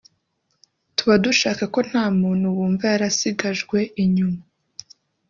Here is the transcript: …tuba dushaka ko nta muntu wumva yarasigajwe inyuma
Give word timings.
…tuba 0.95 1.15
dushaka 1.25 1.63
ko 1.73 1.79
nta 1.89 2.05
muntu 2.19 2.45
wumva 2.57 2.85
yarasigajwe 2.93 3.77
inyuma 4.03 4.39